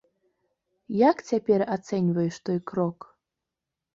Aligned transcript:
Як 1.09 1.17
цяпер 1.29 1.59
ацэньваеш 1.75 2.35
той 2.49 2.59
крок? 2.71 2.97